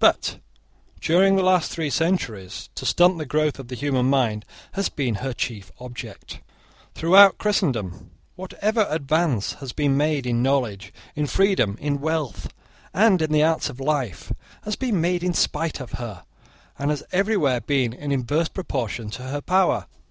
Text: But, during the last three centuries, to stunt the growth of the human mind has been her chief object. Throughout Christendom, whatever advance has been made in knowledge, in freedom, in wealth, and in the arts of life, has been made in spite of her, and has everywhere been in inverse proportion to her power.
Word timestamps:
But, 0.00 0.38
during 1.00 1.36
the 1.36 1.42
last 1.42 1.70
three 1.72 1.88
centuries, 1.88 2.68
to 2.74 2.84
stunt 2.84 3.16
the 3.16 3.24
growth 3.24 3.58
of 3.58 3.68
the 3.68 3.74
human 3.74 4.04
mind 4.04 4.44
has 4.72 4.90
been 4.90 5.14
her 5.14 5.32
chief 5.32 5.72
object. 5.80 6.42
Throughout 6.94 7.38
Christendom, 7.38 8.10
whatever 8.36 8.86
advance 8.90 9.52
has 9.64 9.72
been 9.72 9.96
made 9.96 10.26
in 10.26 10.42
knowledge, 10.42 10.92
in 11.16 11.26
freedom, 11.26 11.78
in 11.80 12.02
wealth, 12.02 12.52
and 12.92 13.22
in 13.22 13.32
the 13.32 13.42
arts 13.42 13.70
of 13.70 13.80
life, 13.80 14.30
has 14.62 14.76
been 14.76 15.00
made 15.00 15.24
in 15.24 15.32
spite 15.32 15.80
of 15.80 15.92
her, 15.92 16.26
and 16.78 16.90
has 16.90 17.02
everywhere 17.10 17.62
been 17.62 17.94
in 17.94 18.12
inverse 18.12 18.48
proportion 18.48 19.08
to 19.12 19.22
her 19.22 19.40
power. 19.40 19.86